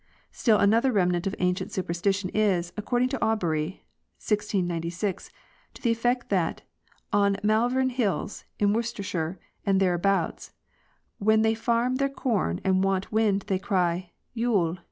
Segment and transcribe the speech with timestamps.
[0.31, 3.85] Still another remnant of ancient superstition is, according to Aubrey
[4.17, 5.29] (1696),
[5.75, 6.63] to the effect that
[7.13, 10.53] ''On Malvern hills, in Wor cestershire, and thereabouts,
[11.19, 14.79] when they farm their corn and want wind they cry' Youle!